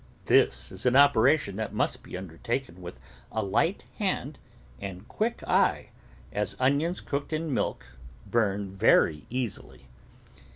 [0.25, 2.99] This is an operation that must be undertaken with
[3.31, 4.39] a light hand
[4.79, 5.89] and quick eye,
[6.31, 7.85] as onions cooked in milk
[8.25, 9.85] burn very easily.